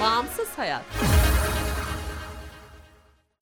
[0.00, 0.82] Bağımsız Hayat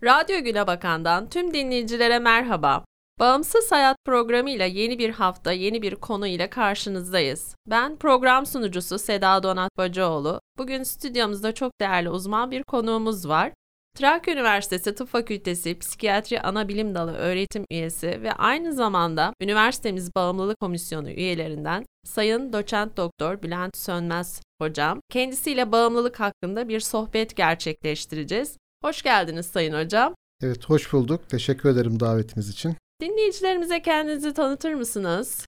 [0.04, 2.84] Radyo Güne Bakan'dan tüm dinleyicilere merhaba.
[3.20, 7.54] Bağımsız Hayat programıyla yeni bir hafta, yeni bir konu ile karşınızdayız.
[7.66, 10.40] Ben program sunucusu Seda Donat Bacıoğlu.
[10.58, 13.52] Bugün stüdyomuzda çok değerli uzman bir konuğumuz var.
[13.98, 20.60] Trakya Üniversitesi Tıp Fakültesi Psikiyatri Ana Bilim Dalı öğretim üyesi ve aynı zamanda üniversitemiz Bağımlılık
[20.60, 25.00] Komisyonu üyelerinden Sayın Doçent Doktor Bülent Sönmez hocam.
[25.10, 28.56] Kendisiyle bağımlılık hakkında bir sohbet gerçekleştireceğiz.
[28.84, 30.14] Hoş geldiniz Sayın Hocam.
[30.42, 31.28] Evet, hoş bulduk.
[31.28, 32.76] Teşekkür ederim davetiniz için.
[33.00, 35.46] Dinleyicilerimize kendinizi tanıtır mısınız?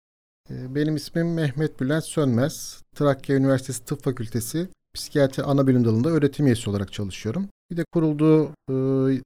[0.51, 2.83] Ee, benim ismim Mehmet Bülent Sönmez.
[2.95, 7.49] Trakya Üniversitesi Tıp Fakültesi Psikiyatri Ana Bilim Dalı'nda öğretim üyesi olarak çalışıyorum.
[7.71, 8.75] Bir de kurulduğu e,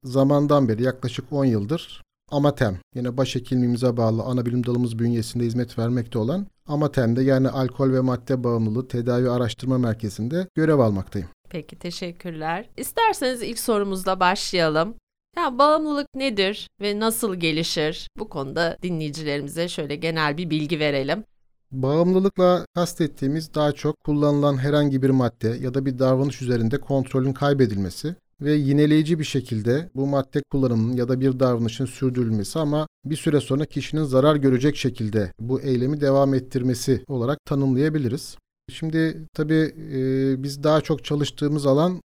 [0.04, 6.18] zamandan beri yaklaşık 10 yıldır AMATEM, yine başhekimliğimize bağlı ana bilim dalımız bünyesinde hizmet vermekte
[6.18, 11.28] olan AMATEM'de yani alkol ve madde bağımlılığı tedavi araştırma merkezinde görev almaktayım.
[11.48, 12.68] Peki teşekkürler.
[12.76, 14.94] İsterseniz ilk sorumuzla başlayalım.
[15.36, 18.08] Ya bağımlılık nedir ve nasıl gelişir?
[18.18, 21.24] Bu konuda dinleyicilerimize şöyle genel bir bilgi verelim.
[21.72, 28.14] Bağımlılıkla kastettiğimiz daha çok kullanılan herhangi bir madde ya da bir davranış üzerinde kontrolün kaybedilmesi
[28.40, 33.40] ve yineleyici bir şekilde bu madde kullanımının ya da bir davranışın sürdürülmesi ama bir süre
[33.40, 38.36] sonra kişinin zarar görecek şekilde bu eylemi devam ettirmesi olarak tanımlayabiliriz.
[38.70, 42.00] Şimdi tabii e, biz daha çok çalıştığımız alan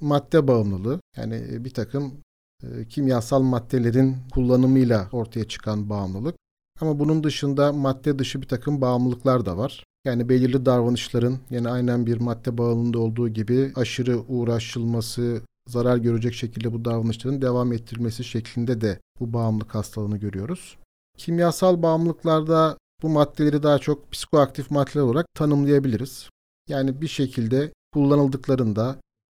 [0.00, 1.00] madde bağımlılığı.
[1.16, 2.14] Yani bir takım
[2.62, 6.34] e, kimyasal maddelerin kullanımıyla ortaya çıkan bağımlılık.
[6.80, 9.84] Ama bunun dışında madde dışı bir takım bağımlılıklar da var.
[10.04, 16.72] Yani belirli davranışların yine aynen bir madde bağımlılığında olduğu gibi aşırı uğraşılması, zarar görecek şekilde
[16.72, 20.76] bu davranışların devam ettirilmesi şeklinde de bu bağımlılık hastalığını görüyoruz.
[21.16, 26.28] Kimyasal bağımlılıklarda bu maddeleri daha çok psikoaktif maddeler olarak tanımlayabiliriz.
[26.68, 28.96] Yani bir şekilde kullanıldıklarında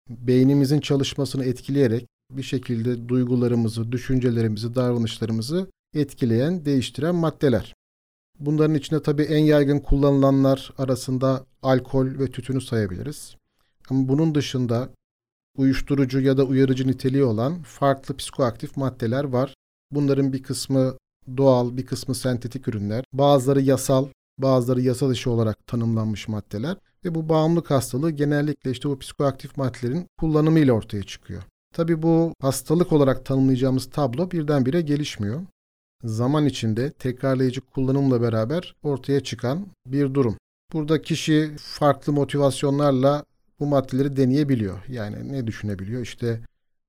[0.08, 7.74] beynimizin çalışmasını etkileyerek bir şekilde duygularımızı, düşüncelerimizi, davranışlarımızı etkileyen, değiştiren maddeler.
[8.40, 13.36] Bunların içinde tabii en yaygın kullanılanlar arasında alkol ve tütünü sayabiliriz.
[13.90, 14.88] Ama bunun dışında
[15.56, 19.54] uyuşturucu ya da uyarıcı niteliği olan farklı psikoaktif maddeler var.
[19.90, 20.96] Bunların bir kısmı
[21.36, 23.04] doğal, bir kısmı sentetik ürünler.
[23.12, 24.06] Bazıları yasal,
[24.38, 30.06] bazıları yasal dışı olarak tanımlanmış maddeler ve bu bağımlılık hastalığı genellikle işte bu psikoaktif maddelerin
[30.18, 31.42] kullanımıyla ortaya çıkıyor.
[31.74, 35.40] Tabii bu hastalık olarak tanımlayacağımız tablo birdenbire gelişmiyor.
[36.04, 40.36] Zaman içinde tekrarlayıcı kullanımla beraber ortaya çıkan bir durum.
[40.72, 43.24] Burada kişi farklı motivasyonlarla
[43.60, 44.78] bu maddeleri deneyebiliyor.
[44.88, 46.02] Yani ne düşünebiliyor?
[46.02, 46.40] İşte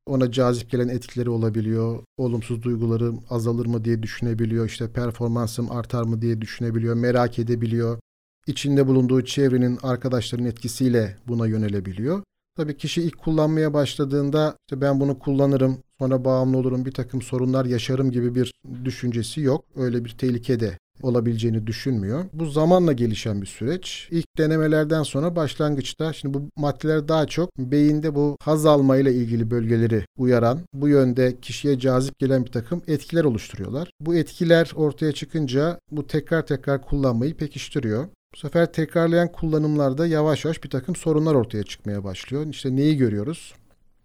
[0.06, 2.04] ona cazip gelen etkileri olabiliyor.
[2.18, 4.66] Olumsuz duyguları azalır mı diye düşünebiliyor.
[4.66, 6.96] İşte performansım artar mı diye düşünebiliyor.
[6.96, 8.00] Merak edebiliyor.
[8.48, 12.24] İçinde bulunduğu çevrenin, arkadaşların etkisiyle buna yönelebiliyor.
[12.58, 17.66] Tabii kişi ilk kullanmaya başladığında işte ben bunu kullanırım, sonra bağımlı olurum, bir takım sorunlar
[17.66, 18.54] yaşarım gibi bir
[18.86, 19.66] düşüncesi yok.
[19.76, 22.26] Öyle bir tehlike de olabileceğini düşünmüyor.
[22.34, 24.08] Bu zamanla gelişen bir süreç.
[24.12, 29.52] İlk denemelerden sonra başlangıçta şimdi bu maddeler daha çok beyinde bu haz alma ile ilgili
[29.52, 33.90] bölgeleri uyaran, bu yönde kişiye cazip gelen bir takım etkiler oluşturuyorlar.
[34.00, 38.08] Bu etkiler ortaya çıkınca bu tekrar tekrar kullanmayı pekiştiriyor.
[38.34, 42.48] Bu sefer tekrarlayan kullanımlarda yavaş yavaş bir takım sorunlar ortaya çıkmaya başlıyor.
[42.48, 43.54] İşte neyi görüyoruz?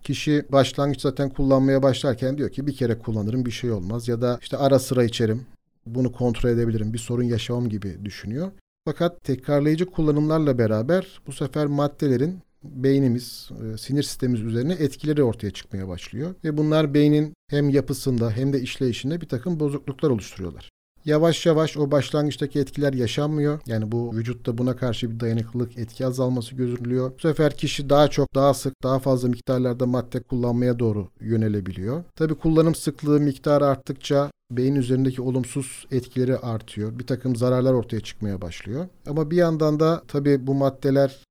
[0.03, 4.39] Kişi başlangıç zaten kullanmaya başlarken diyor ki bir kere kullanırım bir şey olmaz ya da
[4.43, 5.47] işte ara sıra içerim
[5.95, 8.53] bunu kontrol edebilirim, bir sorun yaşamam gibi düşünüyor.
[8.85, 15.89] Fakat tekrarlayıcı kullanımlarla beraber bu sefer maddelerin beynimiz, e, sinir sistemimiz üzerine etkileri ortaya çıkmaya
[15.89, 16.35] başlıyor.
[16.45, 20.71] Ve bunlar beynin hem yapısında hem de işleyişinde bir takım bozukluklar oluşturuyorlar.
[21.09, 23.61] Yavaş yavaş o başlangıçtaki etkiler yaşanmıyor.
[23.67, 27.13] Yani bu vücutta buna karşı bir dayanıklılık, etki azalması gözülüyor.
[27.17, 32.05] Bu sefer kişi daha çok, daha sık, daha fazla miktarlarda madde kullanmaya doğru yönelebiliyor.
[32.17, 36.99] Tabi kullanım sıklığı miktarı arttıkça beyin üzerindeki olumsuz etkileri artıyor.
[36.99, 38.87] Bir takım zararlar ortaya çıkmaya başlıyor.
[39.07, 41.25] Ama bir yandan da tabii bu maddeler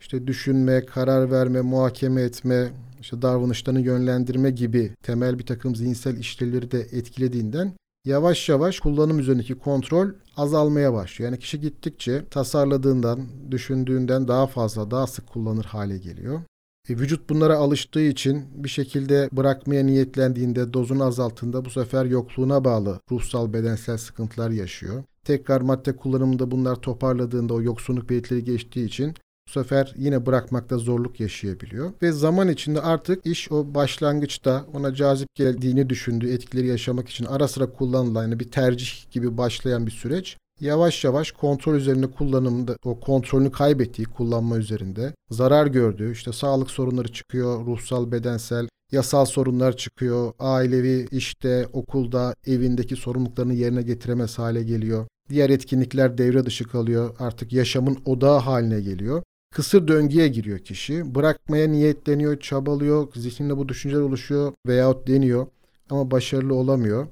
[0.00, 2.70] işte düşünme, karar verme, muhakeme etme,
[3.00, 7.72] işte davranışlarını yönlendirme gibi temel bir takım zihinsel işlevleri de etkilediğinden
[8.04, 11.30] yavaş yavaş kullanım üzerindeki kontrol azalmaya başlıyor.
[11.30, 13.20] Yani kişi gittikçe tasarladığından,
[13.50, 16.40] düşündüğünden daha fazla, daha sık kullanır hale geliyor.
[16.88, 23.00] E, vücut bunlara alıştığı için bir şekilde bırakmaya niyetlendiğinde dozunu azalttığında bu sefer yokluğuna bağlı
[23.10, 25.04] ruhsal bedensel sıkıntılar yaşıyor.
[25.24, 29.14] Tekrar madde kullanımında bunlar toparladığında o yoksunluk belirtileri geçtiği için
[29.48, 31.92] bu sefer yine bırakmakta zorluk yaşayabiliyor.
[32.02, 37.48] Ve zaman içinde artık iş o başlangıçta ona cazip geldiğini düşündüğü etkileri yaşamak için ara
[37.48, 43.00] sıra kullanılan yani bir tercih gibi başlayan bir süreç yavaş yavaş kontrol üzerinde kullanımda o
[43.00, 50.32] kontrolünü kaybettiği kullanma üzerinde zarar gördüğü işte sağlık sorunları çıkıyor, ruhsal, bedensel, yasal sorunlar çıkıyor.
[50.38, 55.06] Ailevi işte, okulda, evindeki sorumluluklarını yerine getiremez hale geliyor.
[55.30, 57.16] Diğer etkinlikler devre dışı kalıyor.
[57.18, 59.22] Artık yaşamın odağı haline geliyor.
[59.54, 61.14] Kısır döngüye giriyor kişi.
[61.14, 65.46] Bırakmaya niyetleniyor, çabalıyor, zihninde bu düşünceler oluşuyor veyahut deniyor
[65.90, 67.06] ama başarılı olamıyor.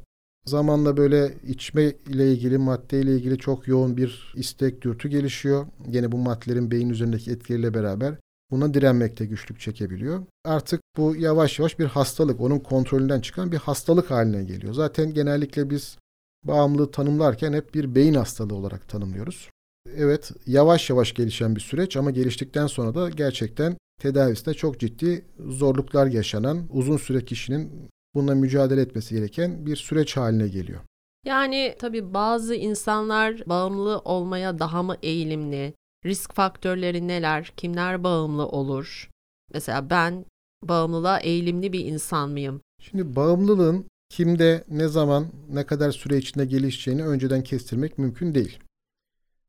[0.46, 5.66] Zamanla böyle içme ile ilgili, madde ile ilgili çok yoğun bir istek, dürtü gelişiyor.
[5.88, 8.14] Yine bu maddelerin beyin üzerindeki etkileriyle beraber
[8.50, 10.26] buna direnmekte güçlük çekebiliyor.
[10.44, 14.74] Artık bu yavaş yavaş bir hastalık, onun kontrolünden çıkan bir hastalık haline geliyor.
[14.74, 15.98] Zaten genellikle biz
[16.44, 19.50] bağımlılığı tanımlarken hep bir beyin hastalığı olarak tanımlıyoruz.
[19.96, 26.06] Evet, yavaş yavaş gelişen bir süreç ama geliştikten sonra da gerçekten tedavisinde çok ciddi zorluklar
[26.06, 30.80] yaşanan, uzun süre kişinin bununla mücadele etmesi gereken bir süreç haline geliyor.
[31.26, 35.74] Yani tabii bazı insanlar bağımlı olmaya daha mı eğilimli?
[36.04, 37.52] Risk faktörleri neler?
[37.56, 39.10] Kimler bağımlı olur?
[39.54, 40.24] Mesela ben
[40.62, 42.60] bağımlılığa eğilimli bir insan mıyım?
[42.80, 48.58] Şimdi bağımlılığın kimde, ne zaman, ne kadar süre içinde gelişeceğini önceden kestirmek mümkün değil.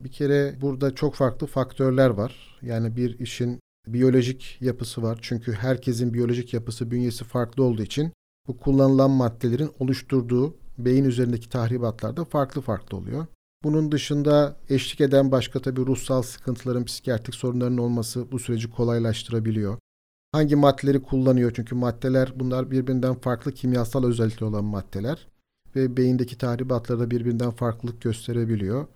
[0.02, 2.60] Bir kere burada çok farklı faktörler var.
[2.62, 5.20] Yani bir işin biyolojik yapısı var.
[5.22, 8.14] Çünkü herkesin biyolojik yapısı, bünyesi farklı olduğu için
[8.48, 13.28] bu kullanılan maddelerin oluşturduğu beyin üzerindeki tahribatlar da farklı farklı oluyor.
[13.64, 19.78] Bunun dışında eşlik eden başka tabii ruhsal sıkıntıların, psikiyatrik sorunların olması bu süreci kolaylaştırabiliyor.
[20.32, 21.52] Hangi maddeleri kullanıyor?
[21.56, 25.28] Çünkü maddeler bunlar birbirinden farklı kimyasal özellikleri olan maddeler
[25.76, 28.88] ve beyindeki tahribatları da birbirinden farklılık gösterebiliyor.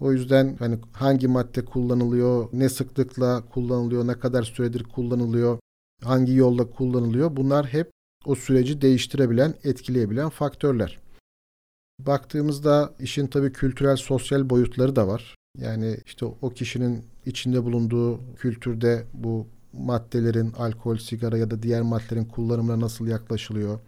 [0.00, 5.58] O yüzden hani hangi madde kullanılıyor, ne sıklıkla kullanılıyor, ne kadar süredir kullanılıyor,
[6.02, 7.90] hangi yolla kullanılıyor bunlar hep
[8.24, 11.00] o süreci değiştirebilen, etkileyebilen faktörler.
[12.00, 15.34] Baktığımızda işin tabii kültürel, sosyal boyutları da var.
[15.58, 22.24] Yani işte o kişinin içinde bulunduğu kültürde bu maddelerin, alkol, sigara ya da diğer maddelerin
[22.24, 23.80] kullanımına nasıl yaklaşılıyor?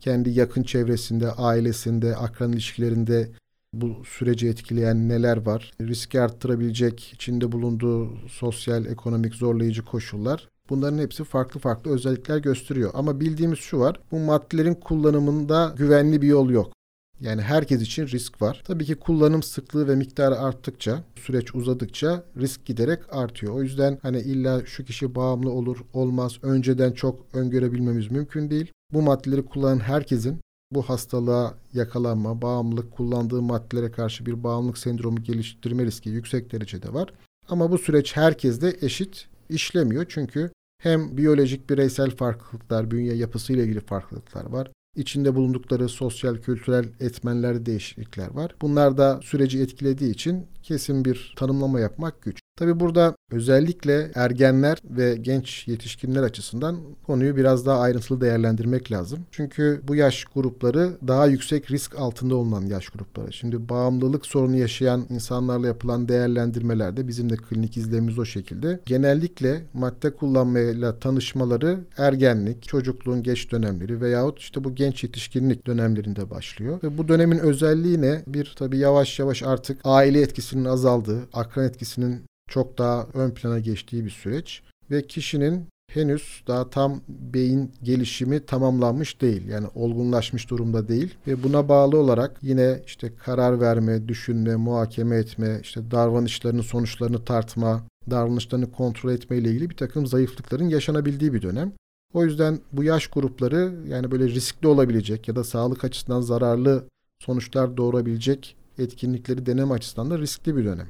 [0.00, 3.28] Kendi yakın çevresinde, ailesinde, akran ilişkilerinde
[3.72, 5.72] bu süreci etkileyen neler var?
[5.80, 10.48] Riski arttırabilecek içinde bulunduğu sosyal, ekonomik zorlayıcı koşullar.
[10.70, 12.90] Bunların hepsi farklı farklı özellikler gösteriyor.
[12.94, 14.00] Ama bildiğimiz şu var.
[14.12, 16.72] Bu maddelerin kullanımında güvenli bir yol yok.
[17.20, 18.62] Yani herkes için risk var.
[18.66, 23.54] Tabii ki kullanım sıklığı ve miktarı arttıkça, süreç uzadıkça risk giderek artıyor.
[23.54, 26.38] O yüzden hani illa şu kişi bağımlı olur, olmaz.
[26.42, 28.72] Önceden çok öngörebilmemiz mümkün değil.
[28.92, 30.40] Bu maddeleri kullanan herkesin
[30.72, 37.12] bu hastalığa yakalanma, bağımlılık, kullandığı maddelere karşı bir bağımlılık sendromu geliştirme riski yüksek derecede var.
[37.48, 40.06] Ama bu süreç herkeste eşit işlemiyor.
[40.08, 40.50] Çünkü
[40.82, 44.68] hem biyolojik bireysel farklılıklar, bünye yapısıyla ilgili farklılıklar var
[44.98, 48.54] içinde bulundukları sosyal kültürel etmenlerde değişiklikler var.
[48.62, 52.40] Bunlar da süreci etkilediği için kesin bir tanımlama yapmak güç.
[52.58, 56.76] Tabi burada özellikle ergenler ve genç yetişkinler açısından
[57.06, 59.18] konuyu biraz daha ayrıntılı değerlendirmek lazım.
[59.30, 63.32] Çünkü bu yaş grupları daha yüksek risk altında olunan yaş grupları.
[63.32, 68.80] Şimdi bağımlılık sorunu yaşayan insanlarla yapılan değerlendirmelerde bizim de klinik izlemimiz o şekilde.
[68.86, 76.82] Genellikle madde kullanmayla tanışmaları ergenlik, çocukluğun geç dönemleri veyahut işte bu genç yetişkinlik dönemlerinde başlıyor.
[76.82, 78.22] Ve bu dönemin özelliği ne?
[78.26, 84.04] Bir tabi yavaş yavaş artık aile etkisinin azaldığı, akran etkisinin çok daha ön plana geçtiği
[84.04, 89.48] bir süreç ve kişinin henüz daha tam beyin gelişimi tamamlanmış değil.
[89.48, 95.60] Yani olgunlaşmış durumda değil ve buna bağlı olarak yine işte karar verme, düşünme, muhakeme etme,
[95.62, 101.72] işte davranışlarının sonuçlarını tartma, davranışlarını kontrol etme ile ilgili bir takım zayıflıkların yaşanabildiği bir dönem.
[102.14, 106.84] O yüzden bu yaş grupları yani böyle riskli olabilecek ya da sağlık açısından zararlı
[107.18, 110.86] sonuçlar doğurabilecek etkinlikleri deneme açısından da riskli bir dönem.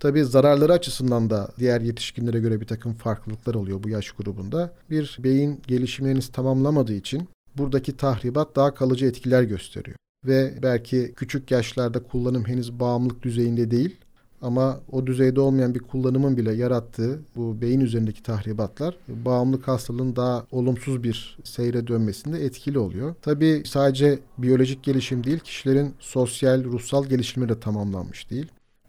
[0.00, 4.74] Tabii zararları açısından da diğer yetişkinlere göre bir takım farklılıklar oluyor bu yaş grubunda.
[4.90, 9.96] Bir beyin gelişimi henüz tamamlamadığı için buradaki tahribat daha kalıcı etkiler gösteriyor.
[10.26, 13.96] Ve belki küçük yaşlarda kullanım henüz bağımlılık düzeyinde değil
[14.42, 20.46] ama o düzeyde olmayan bir kullanımın bile yarattığı bu beyin üzerindeki tahribatlar bağımlılık hastalığının daha
[20.50, 23.14] olumsuz bir seyre dönmesinde etkili oluyor.
[23.22, 28.46] Tabii sadece biyolojik gelişim değil, kişilerin sosyal, ruhsal gelişimi de tamamlanmış değil.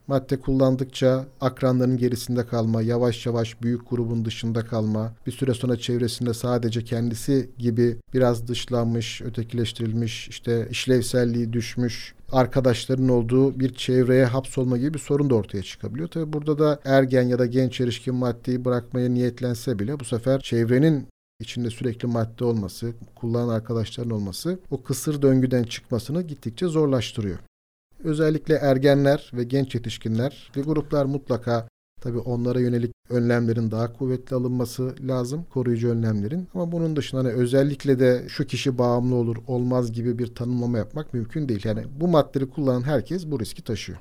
[0.10, 6.34] Madde kullandıkça akranların gerisinde kalma, yavaş yavaş büyük grubun dışında kalma, bir süre sonra çevresinde
[6.34, 14.94] sadece kendisi gibi biraz dışlanmış, ötekileştirilmiş, işte işlevselliği düşmüş, arkadaşların olduğu bir çevreye hapsolma gibi
[14.94, 16.10] bir sorun da ortaya çıkabiliyor.
[16.10, 21.08] Tabi burada da ergen ya da genç erişkin maddeyi bırakmaya niyetlense bile bu sefer çevrenin
[21.40, 27.40] içinde sürekli madde olması, kullanan arkadaşların olması o kısır döngüden çıkmasını gittikçe zorlaştırıyor.
[28.04, 31.68] Özellikle ergenler ve genç yetişkinler ve gruplar mutlaka
[32.02, 36.48] tabii onlara yönelik önlemlerin daha kuvvetli alınması lazım, koruyucu önlemlerin.
[36.54, 41.14] Ama bunun dışında hani özellikle de şu kişi bağımlı olur, olmaz gibi bir tanımlama yapmak
[41.14, 41.62] mümkün değil.
[41.64, 44.00] Yani bu maddeleri kullanan herkes bu riski taşıyor.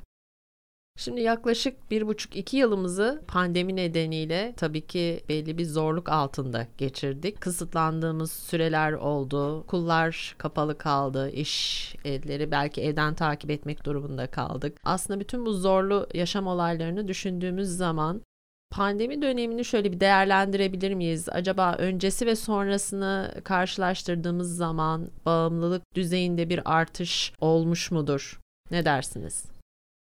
[0.99, 7.41] Şimdi yaklaşık bir buçuk iki yılımızı pandemi nedeniyle tabii ki belli bir zorluk altında geçirdik.
[7.41, 9.67] Kısıtlandığımız süreler oldu.
[9.67, 11.31] Kullar kapalı kaldı.
[11.31, 14.79] iş elleri belki evden takip etmek durumunda kaldık.
[14.85, 18.23] Aslında bütün bu zorlu yaşam olaylarını düşündüğümüz zaman
[18.71, 21.29] Pandemi dönemini şöyle bir değerlendirebilir miyiz?
[21.29, 28.41] Acaba öncesi ve sonrasını karşılaştırdığımız zaman bağımlılık düzeyinde bir artış olmuş mudur?
[28.71, 29.58] Ne dersiniz?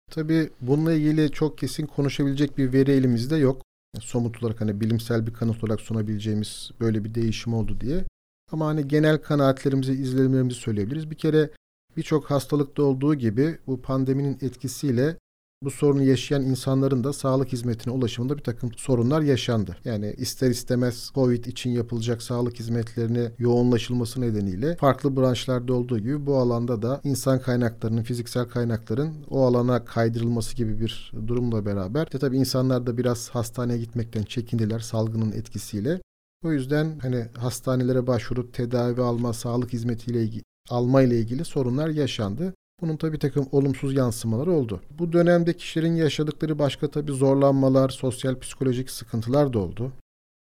[0.10, 3.62] Tabii bununla ilgili çok kesin konuşabilecek bir veri elimizde yok.
[4.00, 8.06] Somut olarak hani bilimsel bir kanıt olarak sunabileceğimiz böyle bir değişim oldu diye.
[8.52, 11.12] Ama hani genel kanaatlerimizi, izlenimlerimizi söyleyebiliriz.
[11.12, 11.50] Bir kere
[11.98, 15.18] birçok hastalıkta olduğu gibi bu pandeminin etkisiyle
[15.64, 19.78] bu sorunu yaşayan insanların da sağlık hizmetine ulaşımında bir takım sorunlar yaşandı.
[19.86, 26.38] Yani ister istemez COVID için yapılacak sağlık hizmetlerine yoğunlaşılması nedeniyle farklı branşlarda olduğu gibi bu
[26.38, 32.38] alanda da insan kaynaklarının, fiziksel kaynakların o alana kaydırılması gibi bir durumla beraber de tabii
[32.38, 36.02] insanlar da biraz hastaneye gitmekten çekindiler salgının etkisiyle.
[36.44, 42.54] O yüzden hani hastanelere başvurup tedavi alma, sağlık hizmetiyle ilgili alma ile ilgili sorunlar yaşandı.
[42.82, 44.82] Bunun tabi takım olumsuz yansımaları oldu.
[45.00, 49.92] Bu dönemde kişilerin yaşadıkları başka tabi zorlanmalar, sosyal psikolojik sıkıntılar da oldu.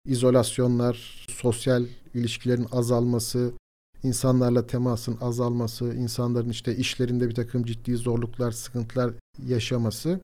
[0.06, 3.52] İzolasyonlar, sosyal ilişkilerin azalması,
[4.02, 9.12] insanlarla temasın azalması, insanların işte işlerinde bir takım ciddi zorluklar, sıkıntılar
[9.46, 10.20] yaşaması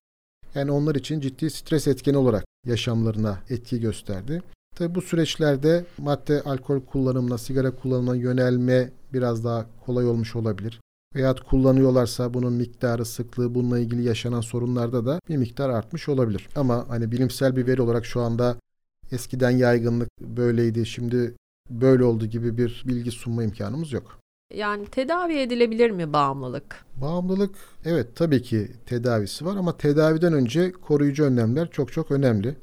[0.55, 4.43] yani onlar için ciddi stres etkeni olarak yaşamlarına etki gösterdi.
[4.77, 10.81] Tabi bu süreçlerde madde, alkol kullanımına, sigara kullanımına yönelme biraz daha kolay olmuş olabilir
[11.15, 16.49] veyahut kullanıyorlarsa bunun miktarı, sıklığı, bununla ilgili yaşanan sorunlarda da bir miktar artmış olabilir.
[16.57, 18.57] Ama hani bilimsel bir veri olarak şu anda
[19.13, 21.35] eskiden yaygınlık böyleydi, şimdi
[21.71, 24.21] böyle oldu gibi bir bilgi sunma imkanımız yok.
[24.55, 26.85] Yani tedavi edilebilir mi bağımlılık?
[27.01, 32.57] Bağımlılık evet tabii ki tedavisi var ama tedaviden önce koruyucu önlemler çok çok önemli.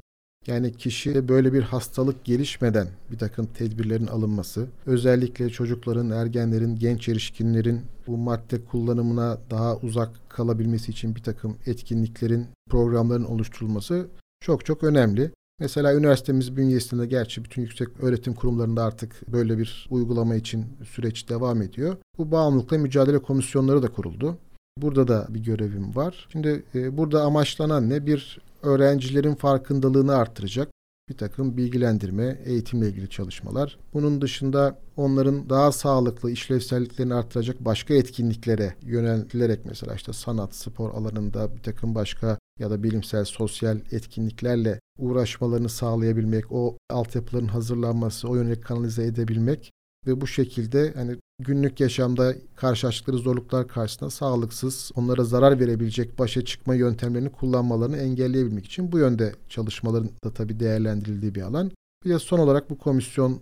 [0.48, 7.80] Yani kişi böyle bir hastalık gelişmeden bir takım tedbirlerin alınması, özellikle çocukların, ergenlerin, genç erişkinlerin
[8.06, 14.06] bu madde kullanımına daha uzak kalabilmesi için bir takım etkinliklerin, programların oluşturulması
[14.40, 15.30] çok çok önemli.
[15.60, 21.62] Mesela üniversitemiz bünyesinde gerçi bütün yüksek öğretim kurumlarında artık böyle bir uygulama için süreç devam
[21.62, 21.96] ediyor.
[22.18, 24.38] Bu bağımlılıkla mücadele komisyonları da kuruldu.
[24.78, 26.28] Burada da bir görevim var.
[26.32, 28.06] Şimdi e, burada amaçlanan ne?
[28.06, 30.68] Bir öğrencilerin farkındalığını artıracak
[31.08, 33.78] bir takım bilgilendirme, eğitimle ilgili çalışmalar.
[33.94, 41.56] Bunun dışında onların daha sağlıklı işlevselliklerini artıracak başka etkinliklere yöneltilerek mesela işte sanat, spor alanında
[41.56, 48.64] bir takım başka ya da bilimsel, sosyal etkinliklerle uğraşmalarını sağlayabilmek, o altyapıların hazırlanması, o yönelik
[48.64, 49.70] kanalize edebilmek
[50.06, 56.74] ve bu şekilde hani günlük yaşamda karşılaştıkları zorluklar karşısında sağlıksız, onlara zarar verebilecek başa çıkma
[56.74, 61.70] yöntemlerini kullanmalarını engelleyebilmek için bu yönde çalışmaların da tabii değerlendirildiği bir alan.
[62.04, 63.40] Bir de son olarak bu komisyon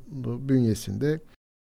[0.48, 1.20] bünyesinde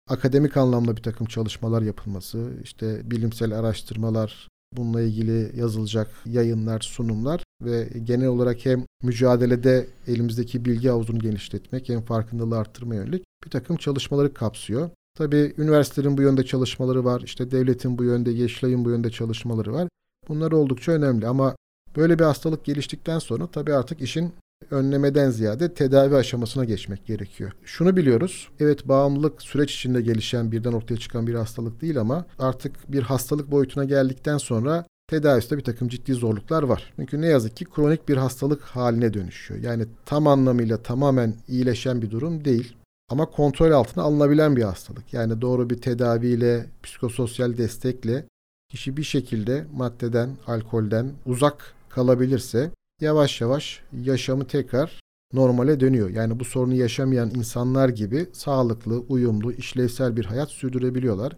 [0.09, 7.89] akademik anlamda bir takım çalışmalar yapılması, işte bilimsel araştırmalar, bununla ilgili yazılacak yayınlar, sunumlar ve
[8.05, 14.35] genel olarak hem mücadelede elimizdeki bilgi havuzunu genişletmek hem farkındalığı arttırmaya yönelik bir takım çalışmaları
[14.35, 14.91] kapsıyor.
[15.15, 17.21] Tabii üniversitelerin bu yönde çalışmaları var.
[17.21, 19.89] İşte devletin bu yönde, Yeşilay'ın bu yönde çalışmaları var.
[20.29, 21.57] Bunlar oldukça önemli ama
[21.97, 24.33] böyle bir hastalık geliştikten sonra tabii artık işin
[24.71, 27.53] önlemeden ziyade tedavi aşamasına geçmek gerekiyor.
[27.65, 28.49] Şunu biliyoruz.
[28.61, 33.51] Evet bağımlılık süreç içinde gelişen birden ortaya çıkan bir hastalık değil ama artık bir hastalık
[33.51, 36.93] boyutuna geldikten sonra tedavisinde bir takım ciddi zorluklar var.
[36.97, 39.61] Çünkü ne yazık ki kronik bir hastalık haline dönüşüyor.
[39.61, 42.77] Yani tam anlamıyla tamamen iyileşen bir durum değil.
[43.09, 45.13] Ama kontrol altına alınabilen bir hastalık.
[45.13, 48.25] Yani doğru bir tedaviyle, psikososyal destekle
[48.69, 52.71] kişi bir şekilde maddeden, alkolden uzak kalabilirse
[53.01, 55.01] yavaş yavaş yaşamı tekrar
[55.33, 56.11] normale dönüyor.
[56.11, 61.37] Yani bu sorunu yaşamayan insanlar gibi sağlıklı, uyumlu, işlevsel bir hayat sürdürebiliyorlar.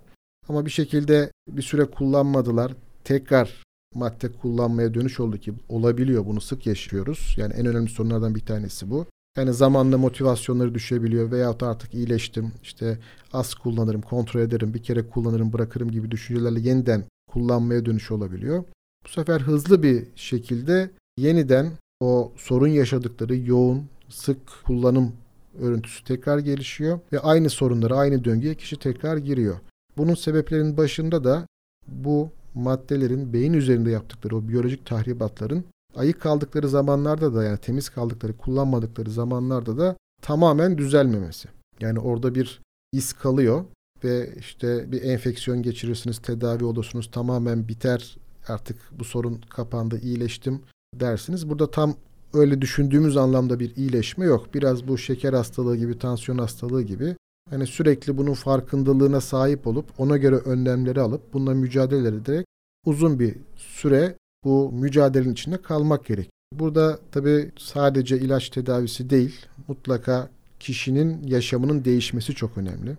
[0.48, 2.74] Ama bir şekilde bir süre kullanmadılar.
[3.04, 3.62] Tekrar
[3.94, 6.26] madde kullanmaya dönüş oldu ki olabiliyor.
[6.26, 7.34] Bunu sık yaşıyoruz.
[7.36, 9.06] Yani en önemli sorunlardan bir tanesi bu.
[9.36, 12.98] Yani zamanla motivasyonları düşebiliyor veyahut artık iyileştim, işte
[13.32, 18.64] az kullanırım, kontrol ederim, bir kere kullanırım, bırakırım gibi düşüncelerle yeniden kullanmaya dönüş olabiliyor.
[19.04, 25.12] Bu sefer hızlı bir şekilde yeniden o sorun yaşadıkları yoğun, sık kullanım
[25.60, 29.56] örüntüsü tekrar gelişiyor ve aynı sorunlara, aynı döngüye kişi tekrar giriyor.
[29.96, 31.46] Bunun sebeplerinin başında da
[31.88, 35.64] bu maddelerin beyin üzerinde yaptıkları o biyolojik tahribatların
[35.96, 41.48] ayık kaldıkları zamanlarda da yani temiz kaldıkları, kullanmadıkları zamanlarda da tamamen düzelmemesi.
[41.80, 42.60] Yani orada bir
[42.92, 43.64] iz kalıyor
[44.04, 48.16] ve işte bir enfeksiyon geçirirsiniz, tedavi olursunuz, tamamen biter
[48.48, 50.62] artık bu sorun kapandı, iyileştim
[50.94, 51.50] dersiniz.
[51.50, 51.94] Burada tam
[52.34, 54.54] öyle düşündüğümüz anlamda bir iyileşme yok.
[54.54, 57.16] Biraz bu şeker hastalığı gibi, tansiyon hastalığı gibi
[57.50, 62.46] hani sürekli bunun farkındalığına sahip olup ona göre önlemleri alıp bununla mücadele ederek
[62.86, 66.30] uzun bir süre bu mücadelenin içinde kalmak gerek.
[66.52, 70.28] Burada tabi sadece ilaç tedavisi değil, mutlaka
[70.60, 72.96] kişinin yaşamının değişmesi çok önemli.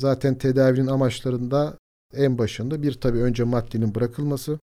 [0.00, 1.78] Zaten tedavinin amaçlarında
[2.14, 4.58] en başında bir tabi önce maddenin bırakılması,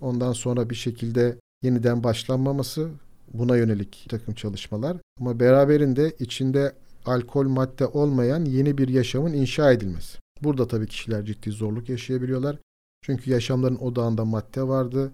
[0.00, 2.90] ondan sonra bir şekilde yeniden başlanmaması,
[3.34, 4.96] buna yönelik takım çalışmalar.
[5.20, 6.72] Ama beraberinde içinde
[7.06, 10.18] alkol madde olmayan yeni bir yaşamın inşa edilmesi.
[10.42, 12.56] Burada tabii kişiler ciddi zorluk yaşayabiliyorlar.
[13.02, 15.12] Çünkü yaşamların odağında madde vardı.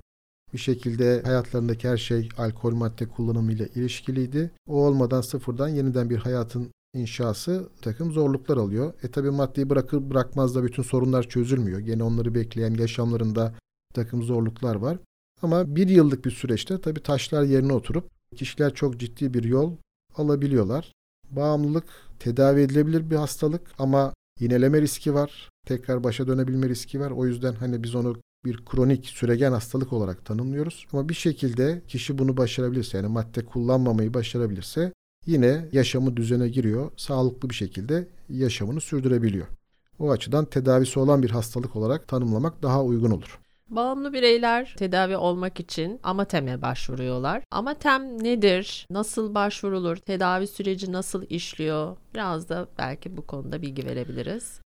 [0.56, 4.50] Bir şekilde hayatlarındaki her şey alkol madde kullanımıyla ilişkiliydi.
[4.68, 8.92] O olmadan sıfırdan yeniden bir hayatın inşası takım zorluklar alıyor.
[9.02, 11.78] E tabi maddeyi bırakır bırakmaz da bütün sorunlar çözülmüyor.
[11.78, 13.54] Gene onları bekleyen yaşamlarında
[13.94, 14.98] takım zorluklar var.
[15.42, 19.72] Ama bir yıllık bir süreçte tabi taşlar yerine oturup kişiler çok ciddi bir yol
[20.16, 20.92] alabiliyorlar.
[21.30, 21.84] Bağımlılık
[22.18, 25.50] tedavi edilebilir bir hastalık ama yineleme riski var.
[25.66, 27.10] Tekrar başa dönebilme riski var.
[27.10, 30.86] O yüzden hani biz onu bir kronik süregen hastalık olarak tanımlıyoruz.
[30.92, 34.92] Ama bir şekilde kişi bunu başarabilirse yani madde kullanmamayı başarabilirse
[35.26, 36.90] yine yaşamı düzene giriyor.
[36.96, 39.46] Sağlıklı bir şekilde yaşamını sürdürebiliyor.
[39.98, 43.40] O açıdan tedavisi olan bir hastalık olarak tanımlamak daha uygun olur.
[43.68, 47.42] Bağımlı bireyler tedavi olmak için AMATEM'e başvuruyorlar.
[47.50, 48.86] AMATEM nedir?
[48.90, 49.96] Nasıl başvurulur?
[49.96, 51.96] Tedavi süreci nasıl işliyor?
[52.14, 54.60] Biraz da belki bu konuda bilgi verebiliriz.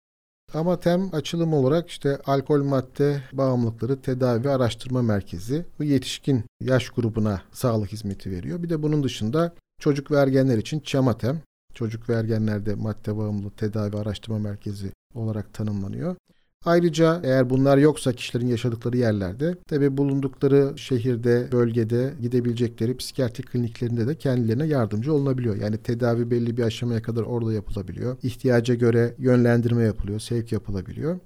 [0.54, 5.64] AMATEM açılım olarak işte alkol madde bağımlılıkları tedavi araştırma merkezi.
[5.78, 8.62] Bu yetişkin yaş grubuna sağlık hizmeti veriyor.
[8.62, 11.40] Bir de bunun dışında çocuk ve ergenler için ÇAMATEM.
[11.74, 16.16] Çocuk ve ergenlerde madde bağımlılığı tedavi araştırma merkezi olarak tanımlanıyor.
[16.64, 24.14] Ayrıca eğer bunlar yoksa kişilerin yaşadıkları yerlerde tabi bulundukları şehirde, bölgede gidebilecekleri psikiyatri kliniklerinde de
[24.14, 25.56] kendilerine yardımcı olunabiliyor.
[25.56, 28.16] Yani tedavi belli bir aşamaya kadar orada yapılabiliyor.
[28.22, 31.18] İhtiyaca göre yönlendirme yapılıyor, sevk yapılabiliyor.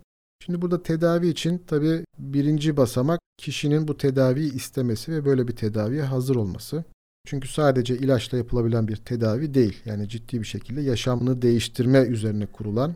[0.45, 6.03] Şimdi burada tedavi için tabi birinci basamak kişinin bu tedaviyi istemesi ve böyle bir tedaviye
[6.03, 6.85] hazır olması.
[7.27, 9.83] Çünkü sadece ilaçla yapılabilen bir tedavi değil.
[9.85, 12.95] Yani ciddi bir şekilde yaşamını değiştirme üzerine kurulan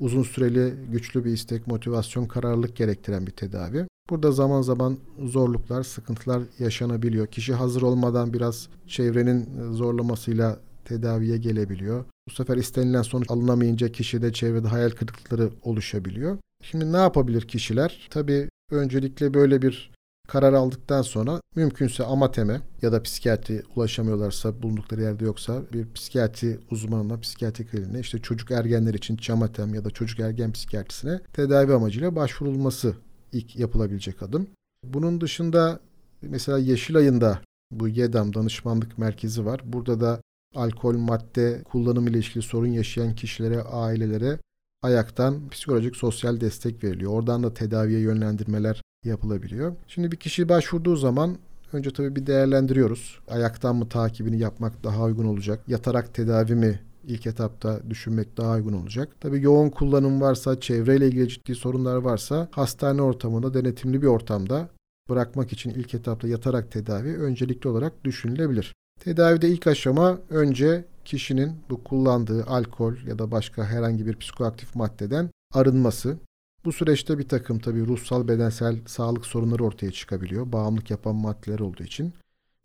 [0.00, 3.86] uzun süreli güçlü bir istek, motivasyon, kararlılık gerektiren bir tedavi.
[4.10, 7.26] Burada zaman zaman zorluklar, sıkıntılar yaşanabiliyor.
[7.26, 12.04] Kişi hazır olmadan biraz çevrenin zorlamasıyla tedaviye gelebiliyor.
[12.28, 16.38] Bu sefer istenilen sonuç alınamayınca kişide çevrede hayal kırıklıkları oluşabiliyor.
[16.62, 18.08] Şimdi ne yapabilir kişiler?
[18.10, 19.90] Tabii öncelikle böyle bir
[20.30, 27.20] karar aldıktan sonra mümkünse amateme ya da psikiyatri ulaşamıyorlarsa bulundukları yerde yoksa bir psikiyatri uzmanına,
[27.20, 32.94] psikiyatri kliniğine işte çocuk ergenler için çamatem ya da çocuk ergen psikiyatrisine tedavi amacıyla başvurulması
[33.32, 34.46] ilk yapılabilecek adım.
[34.84, 35.80] Bunun dışında
[36.22, 37.40] mesela Yeşilay'ında
[37.72, 39.60] bu YEDAM danışmanlık merkezi var.
[39.64, 40.20] Burada da
[40.54, 44.38] alkol madde kullanımı ile ilgili sorun yaşayan kişilere, ailelere
[44.82, 47.12] ayaktan psikolojik sosyal destek veriliyor.
[47.12, 49.72] Oradan da tedaviye yönlendirmeler yapılabiliyor.
[49.88, 51.38] Şimdi bir kişi başvurduğu zaman
[51.72, 53.18] önce tabii bir değerlendiriyoruz.
[53.28, 55.60] Ayaktan mı takibini yapmak daha uygun olacak?
[55.68, 59.08] Yatarak tedavi mi ilk etapta düşünmek daha uygun olacak.
[59.20, 64.68] Tabii yoğun kullanım varsa, çevreyle ilgili ciddi sorunlar varsa hastane ortamında denetimli bir ortamda
[65.08, 68.74] bırakmak için ilk etapta yatarak tedavi öncelikli olarak düşünülebilir.
[69.00, 75.30] Tedavide ilk aşama önce kişinin bu kullandığı alkol ya da başka herhangi bir psikoaktif maddeden
[75.54, 76.18] arınması.
[76.64, 80.52] Bu süreçte bir takım tabii ruhsal bedensel sağlık sorunları ortaya çıkabiliyor.
[80.52, 82.12] Bağımlılık yapan maddeler olduğu için.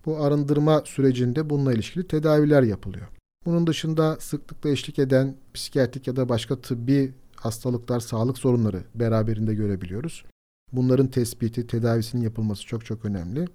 [0.06, 3.08] Bu arındırma sürecinde bununla ilişkili tedaviler yapılıyor.
[3.46, 10.26] Bunun dışında sıklıkla eşlik eden psikiyatrik ya da başka tıbbi hastalıklar, sağlık sorunları beraberinde görebiliyoruz.
[10.72, 13.48] Bunların tespiti, tedavisinin yapılması çok çok önemli.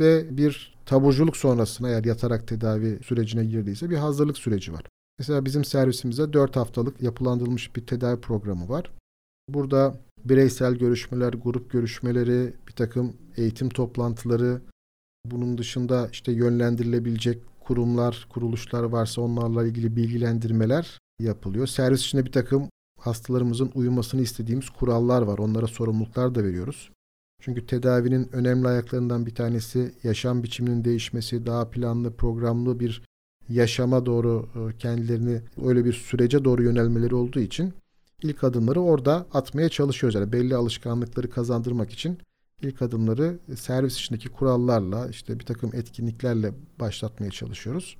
[0.00, 4.82] Ve bir taburculuk sonrasında eğer yatarak tedavi sürecine girdiyse bir hazırlık süreci var.
[5.18, 8.90] Mesela bizim servisimizde 4 haftalık yapılandırılmış bir tedavi programı var.
[9.48, 14.60] Burada bireysel görüşmeler, grup görüşmeleri, bir takım eğitim toplantıları,
[15.26, 21.66] bunun dışında işte yönlendirilebilecek kurumlar, kuruluşlar varsa onlarla ilgili bilgilendirmeler yapılıyor.
[21.66, 22.68] Servis içinde bir takım
[23.00, 25.38] hastalarımızın uyumasını istediğimiz kurallar var.
[25.38, 26.90] Onlara sorumluluklar da veriyoruz.
[27.40, 33.02] Çünkü tedavinin önemli ayaklarından bir tanesi yaşam biçiminin değişmesi, daha planlı, programlı bir
[33.48, 37.72] yaşama doğru e, kendilerini öyle bir sürece doğru yönelmeleri olduğu için
[38.22, 40.14] ilk adımları orada atmaya çalışıyoruz.
[40.14, 42.18] Yani belli alışkanlıkları kazandırmak için
[42.62, 47.96] ilk adımları servis içindeki kurallarla işte bir takım etkinliklerle başlatmaya çalışıyoruz.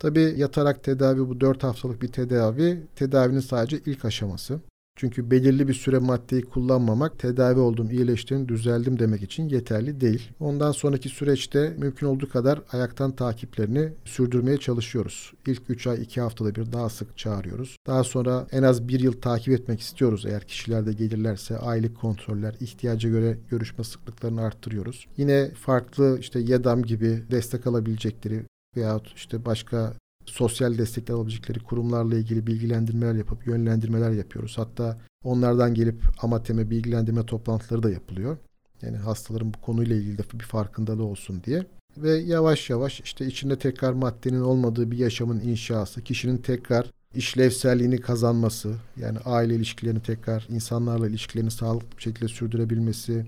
[0.00, 4.60] Tabi yatarak tedavi bu 4 haftalık bir tedavi tedavinin sadece ilk aşaması.
[4.96, 10.30] Çünkü belirli bir süre maddeyi kullanmamak tedavi oldum, iyileştim, düzeldim demek için yeterli değil.
[10.40, 15.32] Ondan sonraki süreçte mümkün olduğu kadar ayaktan takiplerini sürdürmeye çalışıyoruz.
[15.46, 17.76] İlk 3 ay 2 haftada bir daha sık çağırıyoruz.
[17.86, 23.08] Daha sonra en az 1 yıl takip etmek istiyoruz eğer kişilerde gelirlerse aylık kontroller, ihtiyaca
[23.08, 25.06] göre görüşme sıklıklarını arttırıyoruz.
[25.16, 28.42] Yine farklı işte YEDAM gibi destek alabilecekleri
[28.76, 29.92] veyahut işte başka
[30.26, 34.58] sosyal destek alabilecekleri kurumlarla ilgili bilgilendirmeler yapıp yönlendirmeler yapıyoruz.
[34.58, 38.36] Hatta onlardan gelip amateme bilgilendirme toplantıları da yapılıyor.
[38.82, 41.66] Yani hastaların bu konuyla ilgili de bir farkındalığı olsun diye.
[41.96, 48.74] Ve yavaş yavaş işte içinde tekrar maddenin olmadığı bir yaşamın inşası, kişinin tekrar işlevselliğini kazanması,
[49.00, 53.26] yani aile ilişkilerini tekrar insanlarla ilişkilerini sağlıklı bir şekilde sürdürebilmesi,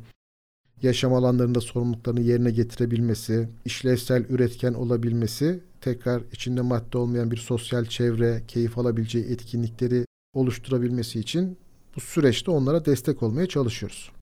[0.83, 8.43] yaşam alanlarında sorumluluklarını yerine getirebilmesi, işlevsel üretken olabilmesi, tekrar içinde madde olmayan bir sosyal çevre,
[8.49, 11.59] keyif alabileceği etkinlikleri oluşturabilmesi için
[11.97, 14.13] bu süreçte onlara destek olmaya çalışıyoruz.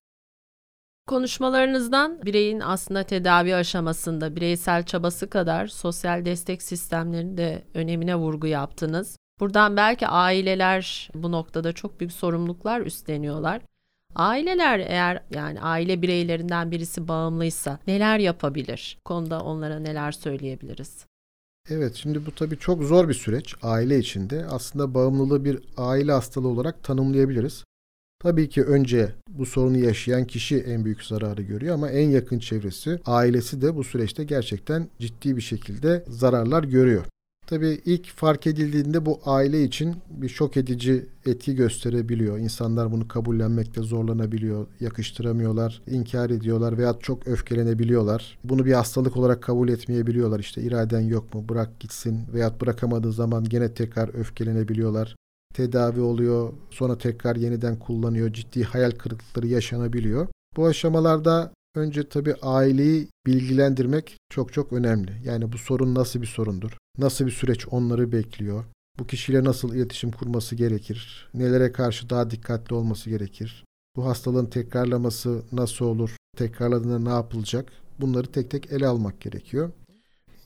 [1.07, 9.17] Konuşmalarınızdan bireyin aslında tedavi aşamasında bireysel çabası kadar sosyal destek sistemlerinin de önemine vurgu yaptınız.
[9.41, 13.63] Buradan belki aileler bu noktada çok büyük sorumluluklar üstleniyorlar.
[14.15, 18.99] Aileler eğer yani aile bireylerinden birisi bağımlıysa neler yapabilir?
[19.01, 21.07] Bu konuda onlara neler söyleyebiliriz?
[21.71, 24.47] Evet şimdi bu tabii çok zor bir süreç aile içinde.
[24.47, 27.65] Aslında bağımlılığı bir aile hastalığı olarak tanımlayabiliriz.
[28.23, 33.01] Tabii ki önce bu sorunu yaşayan kişi en büyük zararı görüyor ama en yakın çevresi,
[33.07, 37.05] ailesi de bu süreçte gerçekten ciddi bir şekilde zararlar görüyor.
[37.53, 42.39] Tabii ilk fark edildiğinde bu aile için bir şok edici etki gösterebiliyor.
[42.39, 48.39] İnsanlar bunu kabullenmekte zorlanabiliyor, yakıştıramıyorlar, inkar ediyorlar veya çok öfkelenebiliyorlar.
[48.45, 50.41] Bunu bir hastalık olarak kabul etmeyebiliyorlar.
[50.41, 55.17] İşte iraden yok mu bırak gitsin veya bırakamadığı zaman gene tekrar öfkelenebiliyorlar.
[55.55, 58.33] Tedavi oluyor, sonra tekrar yeniden kullanıyor.
[58.33, 60.29] Ciddi hayal kırıklıkları yaşanabiliyor.
[60.57, 65.13] Bu aşamalarda Önce tabii aileyi bilgilendirmek çok çok önemli.
[65.25, 66.79] Yani bu sorun nasıl bir sorundur?
[66.99, 68.65] Nasıl bir süreç onları bekliyor?
[68.99, 71.31] Bu kişiyle nasıl iletişim kurması gerekir?
[71.35, 73.65] Nelere karşı daha dikkatli olması gerekir?
[73.97, 76.17] Bu hastalığın tekrarlaması nasıl olur?
[76.37, 77.73] Tekrarladığında ne yapılacak?
[78.01, 79.71] Bunları tek tek ele almak gerekiyor.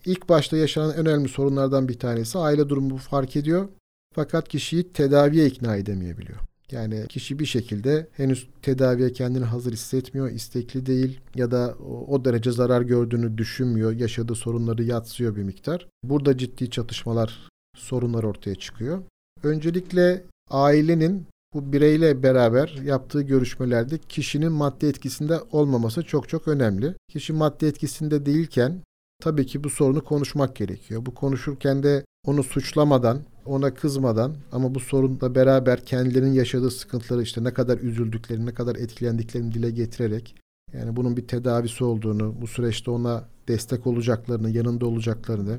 [0.04, 3.68] İlk başta yaşanan önemli sorunlardan bir tanesi aile durumu fark ediyor.
[4.14, 6.38] Fakat kişiyi tedaviye ikna edemeyebiliyor.
[6.72, 11.74] Yani kişi bir şekilde henüz tedaviye kendini hazır hissetmiyor, istekli değil ya da
[12.08, 15.88] o derece zarar gördüğünü düşünmüyor, yaşadığı sorunları yatsıyor bir miktar.
[16.04, 19.02] Burada ciddi çatışmalar, sorunlar ortaya çıkıyor.
[19.42, 26.94] Öncelikle ailenin bu bireyle beraber yaptığı görüşmelerde kişinin madde etkisinde olmaması çok çok önemli.
[27.08, 28.82] Kişi madde etkisinde değilken
[29.20, 31.06] tabii ki bu sorunu konuşmak gerekiyor.
[31.06, 37.44] Bu konuşurken de onu suçlamadan, ona kızmadan ama bu sorunla beraber kendilerinin yaşadığı sıkıntıları işte
[37.44, 40.34] ne kadar üzüldüklerini, ne kadar etkilendiklerini dile getirerek
[40.72, 45.58] yani bunun bir tedavisi olduğunu, bu süreçte ona destek olacaklarını, yanında olacaklarını,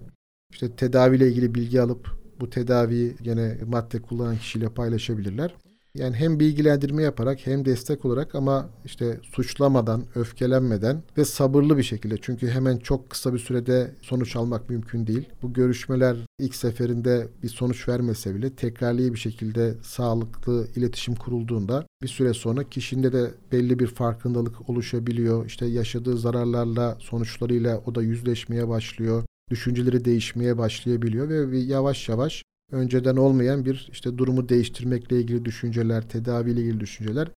[0.52, 5.56] işte tedaviyle ilgili bilgi alıp bu tedaviyi gene madde kullanan kişiyle paylaşabilirler.
[5.96, 12.16] Yani hem bilgilendirme yaparak hem destek olarak ama işte suçlamadan, öfkelenmeden ve sabırlı bir şekilde.
[12.22, 15.30] Çünkü hemen çok kısa bir sürede sonuç almak mümkün değil.
[15.42, 22.08] Bu görüşmeler ilk seferinde bir sonuç vermese bile tekrarlı bir şekilde sağlıklı iletişim kurulduğunda bir
[22.08, 25.46] süre sonra kişinde de belli bir farkındalık oluşabiliyor.
[25.46, 33.16] İşte yaşadığı zararlarla, sonuçlarıyla o da yüzleşmeye başlıyor düşünceleri değişmeye başlayabiliyor ve yavaş yavaş önceden
[33.16, 37.32] olmayan bir işte durumu değiştirmekle ilgili düşünceler, tedaviyle ilgili düşünceler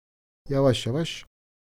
[0.48, 1.24] yavaş yavaş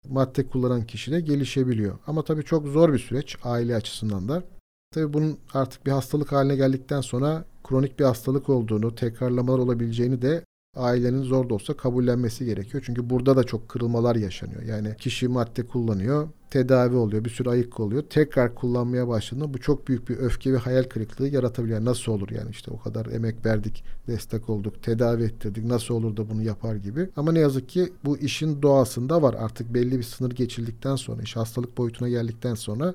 [0.07, 1.99] madde kullanan kişide gelişebiliyor.
[2.07, 4.43] Ama tabii çok zor bir süreç aile açısından da.
[4.91, 10.43] Tabii bunun artık bir hastalık haline geldikten sonra kronik bir hastalık olduğunu, tekrarlamalar olabileceğini de
[10.75, 12.83] ailenin zor da olsa kabullenmesi gerekiyor.
[12.85, 14.61] Çünkü burada da çok kırılmalar yaşanıyor.
[14.61, 18.03] Yani kişi madde kullanıyor, tedavi oluyor, bir sürü ayık oluyor.
[18.09, 21.85] Tekrar kullanmaya başladığında bu çok büyük bir öfke ve hayal kırıklığı yaratabiliyor.
[21.85, 25.65] nasıl olur yani işte o kadar emek verdik, destek olduk, tedavi ettirdik.
[25.65, 27.09] Nasıl olur da bunu yapar gibi.
[27.15, 29.35] Ama ne yazık ki bu işin doğasında var.
[29.39, 32.93] Artık belli bir sınır geçildikten sonra, iş hastalık boyutuna geldikten sonra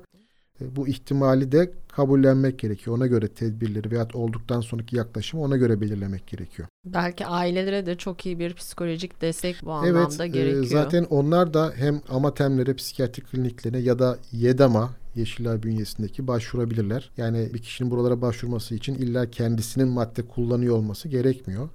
[0.61, 2.97] bu ihtimali de kabullenmek gerekiyor.
[2.97, 6.67] Ona göre tedbirleri veya olduktan sonraki yaklaşımı ona göre belirlemek gerekiyor.
[6.85, 10.57] Belki ailelere de çok iyi bir psikolojik destek bu anlamda evet, gerekiyor.
[10.57, 17.11] Evet zaten onlar da hem amatemlere, psikiyatri kliniklerine ya da YEDAM'a Yeşilay bünyesindeki başvurabilirler.
[17.17, 21.69] Yani bir kişinin buralara başvurması için illa kendisinin madde kullanıyor olması gerekmiyor.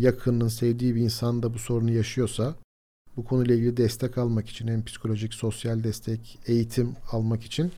[0.00, 2.54] Yakınının sevdiği bir insan da bu sorunu yaşıyorsa
[3.16, 7.72] bu konuyla ilgili destek almak için hem psikolojik, sosyal destek, eğitim almak için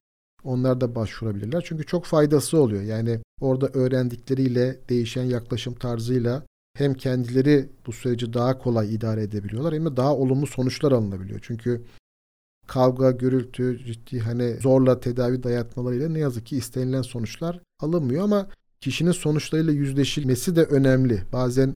[0.44, 1.64] onlar da başvurabilirler.
[1.66, 2.82] Çünkü çok faydası oluyor.
[2.82, 6.42] Yani orada öğrendikleriyle, değişen yaklaşım tarzıyla
[6.76, 11.40] hem kendileri bu süreci daha kolay idare edebiliyorlar hem de daha olumlu sonuçlar alınabiliyor.
[11.42, 11.82] Çünkü
[12.66, 18.48] kavga, gürültü, ciddi hani zorla tedavi dayatmalarıyla ne yazık ki istenilen sonuçlar alınmıyor ama
[18.80, 21.22] kişinin sonuçlarıyla yüzleşilmesi de önemli.
[21.32, 21.74] Bazen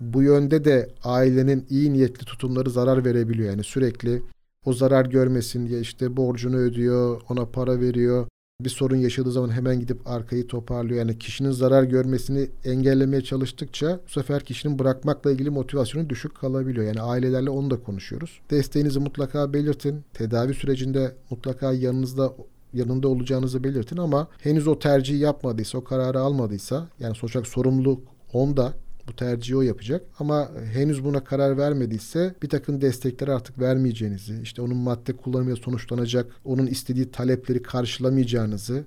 [0.00, 3.50] bu yönde de ailenin iyi niyetli tutumları zarar verebiliyor.
[3.50, 4.22] Yani sürekli
[4.64, 8.26] o zarar görmesin diye işte borcunu ödüyor, ona para veriyor.
[8.60, 10.98] Bir sorun yaşadığı zaman hemen gidip arkayı toparlıyor.
[10.98, 16.86] Yani kişinin zarar görmesini engellemeye çalıştıkça bu sefer kişinin bırakmakla ilgili motivasyonu düşük kalabiliyor.
[16.86, 18.40] Yani ailelerle onu da konuşuyoruz.
[18.50, 20.04] Desteğinizi mutlaka belirtin.
[20.12, 22.32] Tedavi sürecinde mutlaka yanınızda
[22.72, 28.02] yanında olacağınızı belirtin ama henüz o tercihi yapmadıysa, o kararı almadıysa yani sonuç olarak sorumluluk
[28.32, 28.72] onda
[29.08, 30.02] bu tercihi o yapacak.
[30.18, 36.32] Ama henüz buna karar vermediyse bir takım destekler artık vermeyeceğinizi, işte onun madde kullanımıyla sonuçlanacak,
[36.44, 38.84] onun istediği talepleri karşılamayacağınızı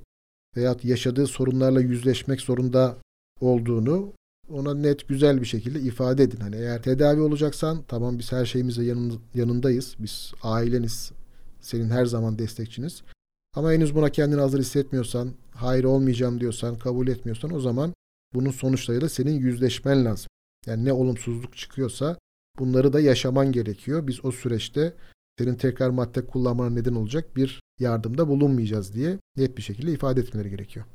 [0.58, 2.98] veya yaşadığı sorunlarla yüzleşmek zorunda
[3.42, 4.14] olduğunu
[4.50, 6.40] ona net güzel bir şekilde ifade edin.
[6.40, 9.96] Hani eğer tedavi olacaksan tamam biz her şeyimizle yanın, yanındayız.
[10.00, 11.12] Biz aileniz,
[11.62, 13.02] senin her zaman destekçiniz.
[13.56, 17.94] Ama henüz buna kendini hazır hissetmiyorsan, hayır olmayacağım diyorsan, kabul etmiyorsan o zaman
[18.34, 20.28] bunun sonuçlarıyla senin yüzleşmen lazım.
[20.66, 22.18] Yani ne olumsuzluk çıkıyorsa
[22.60, 24.08] bunları da yaşaman gerekiyor.
[24.08, 24.94] Biz o süreçte
[25.40, 30.50] senin tekrar madde kullanmana neden olacak bir yardımda bulunmayacağız diye net bir şekilde ifade etmeleri
[30.50, 30.86] gerekiyor.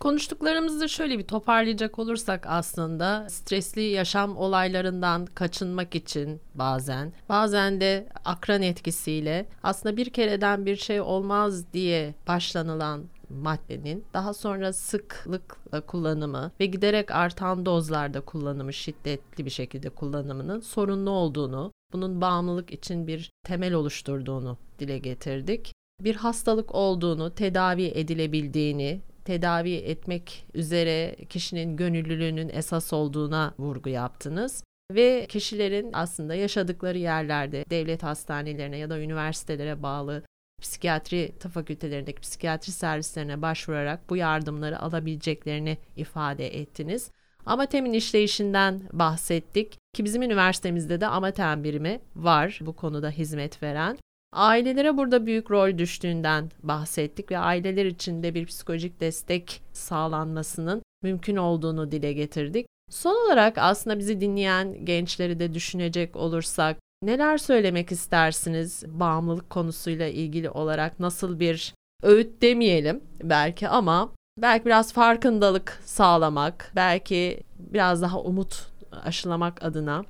[0.00, 8.62] Konuştuklarımızı şöyle bir toparlayacak olursak aslında stresli yaşam olaylarından kaçınmak için bazen bazen de akran
[8.62, 16.66] etkisiyle aslında bir kereden bir şey olmaz diye başlanılan maddenin daha sonra sıklıkla kullanımı ve
[16.66, 23.72] giderek artan dozlarda kullanımı şiddetli bir şekilde kullanımının sorunlu olduğunu, bunun bağımlılık için bir temel
[23.74, 25.72] oluşturduğunu dile getirdik.
[26.00, 35.26] Bir hastalık olduğunu, tedavi edilebildiğini, tedavi etmek üzere kişinin gönüllülüğünün esas olduğuna vurgu yaptınız ve
[35.28, 40.22] kişilerin aslında yaşadıkları yerlerde devlet hastanelerine ya da üniversitelere bağlı
[40.62, 47.10] psikiyatri fakültelerindeki psikiyatri servislerine başvurarak bu yardımları alabileceklerini ifade ettiniz.
[47.46, 53.98] Amatem'in işleyişinden bahsettik ki bizim üniversitemizde de Amatem birimi var bu konuda hizmet veren.
[54.32, 61.36] Ailelere burada büyük rol düştüğünden bahsettik ve aileler için de bir psikolojik destek sağlanmasının mümkün
[61.36, 62.66] olduğunu dile getirdik.
[62.90, 70.50] Son olarak aslında bizi dinleyen gençleri de düşünecek olursak Neler söylemek istersiniz bağımlılık konusuyla ilgili
[70.50, 78.66] olarak nasıl bir öğüt demeyelim belki ama belki biraz farkındalık sağlamak, belki biraz daha umut
[78.92, 80.04] aşılamak adına.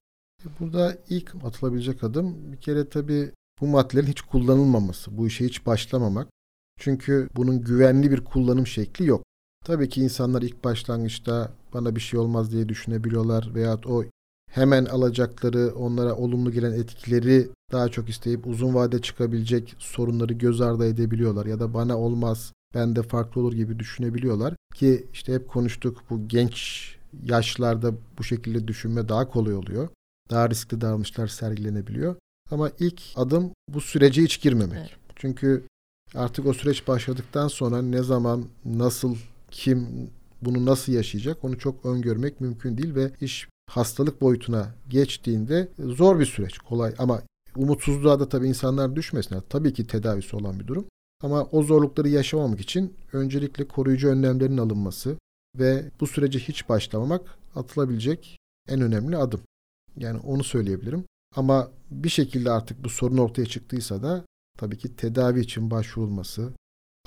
[0.61, 6.29] Burada ilk atılabilecek adım bir kere tabii bu maddelerin hiç kullanılmaması, bu işe hiç başlamamak.
[6.81, 9.22] Çünkü bunun güvenli bir kullanım şekli yok.
[9.64, 14.05] Tabii ki insanlar ilk başlangıçta bana bir şey olmaz diye düşünebiliyorlar veya o
[14.50, 20.87] hemen alacakları, onlara olumlu gelen etkileri daha çok isteyip uzun vade çıkabilecek sorunları göz ardı
[20.87, 26.02] edebiliyorlar ya da bana olmaz, ben de farklı olur gibi düşünebiliyorlar ki işte hep konuştuk
[26.11, 26.87] bu genç
[27.24, 29.88] yaşlarda bu şekilde düşünme daha kolay oluyor.
[30.30, 32.16] Daha riskli davranışlar sergilenebiliyor.
[32.50, 34.78] Ama ilk adım bu sürece hiç girmemek.
[34.78, 34.90] Evet.
[35.16, 35.64] Çünkü
[36.14, 39.16] artık o süreç başladıktan sonra ne zaman, nasıl,
[39.50, 40.11] kim
[40.42, 46.26] bunu nasıl yaşayacak onu çok öngörmek mümkün değil ve iş hastalık boyutuna geçtiğinde zor bir
[46.26, 46.59] süreç.
[46.59, 47.22] Kolay ama
[47.57, 49.42] umutsuzluğa da tabii insanlar düşmesinler.
[49.48, 50.85] Tabii ki tedavisi olan bir durum.
[51.22, 55.16] Ama o zorlukları yaşamamak için öncelikle koruyucu önlemlerin alınması
[55.59, 58.37] ve bu sürece hiç başlamamak atılabilecek
[58.68, 59.40] en önemli adım.
[59.96, 61.05] Yani onu söyleyebilirim.
[61.37, 64.24] Ama bir şekilde artık bu sorun ortaya çıktıysa da
[64.59, 66.52] tabii ki tedavi için başvurulması,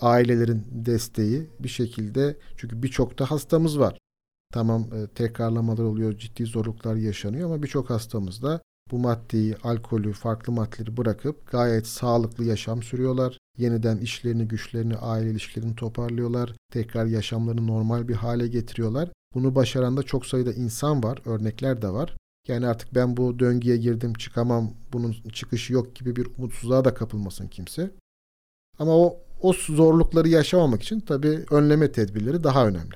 [0.02, 3.98] ailelerin desteği bir şekilde çünkü birçok da hastamız var.
[4.54, 10.98] Tamam e, tekrarlamalar oluyor, ciddi zorluklar yaşanıyor ama birçok hastamızda bu maddeyi, alkolü, farklı maddeleri
[10.98, 13.38] bırakıp gayet sağlıklı yaşam sürüyorlar.
[13.58, 16.56] Yeniden işlerini, güçlerini, aile ilişkilerini toparlıyorlar.
[16.72, 19.10] Tekrar yaşamlarını normal bir hale getiriyorlar.
[19.34, 22.18] Bunu başaran da çok sayıda insan var, örnekler de var.
[22.48, 27.48] Yani artık ben bu döngüye girdim, çıkamam, bunun çıkışı yok gibi bir umutsuzluğa da kapılmasın
[27.48, 27.92] kimse.
[28.80, 32.96] Ama o, o zorlukları yaşamamak için tabii önleme tedbirleri daha önemli.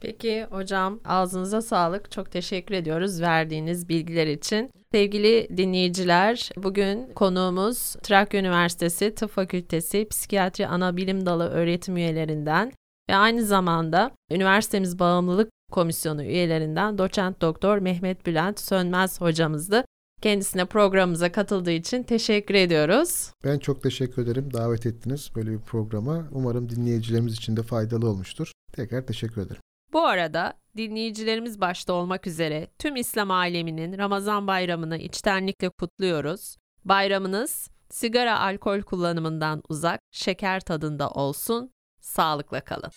[0.00, 2.10] Peki hocam ağzınıza sağlık.
[2.10, 4.70] Çok teşekkür ediyoruz verdiğiniz bilgiler için.
[4.92, 12.72] Sevgili dinleyiciler, bugün konuğumuz Trakya Üniversitesi Tıp Fakültesi Psikiyatri Ana Bilim Dalı öğretim üyelerinden
[13.10, 19.84] ve aynı zamanda üniversitemiz bağımlılık komisyonu üyelerinden doçent doktor Mehmet Bülent Sönmez hocamızdı.
[20.22, 23.32] Kendisine programımıza katıldığı için teşekkür ediyoruz.
[23.44, 24.52] Ben çok teşekkür ederim.
[24.52, 26.28] Davet ettiniz böyle bir programa.
[26.32, 28.52] Umarım dinleyicilerimiz için de faydalı olmuştur.
[28.72, 29.62] Tekrar teşekkür ederim.
[29.92, 36.56] Bu arada dinleyicilerimiz başta olmak üzere tüm İslam aleminin Ramazan bayramını içtenlikle kutluyoruz.
[36.84, 41.72] Bayramınız sigara alkol kullanımından uzak, şeker tadında olsun.
[42.00, 42.90] Sağlıkla kalın.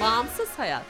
[0.00, 0.84] Bağımsız hayat.